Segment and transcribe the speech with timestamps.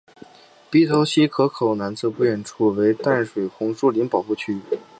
[0.71, 4.59] 鼻头溪河口南侧不远处为淡水红树林保护区。